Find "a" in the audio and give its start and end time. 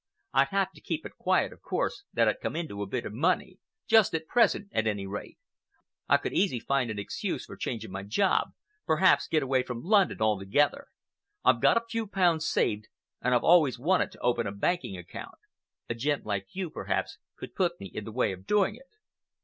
2.81-2.87, 11.77-11.85, 14.47-14.51, 15.87-15.93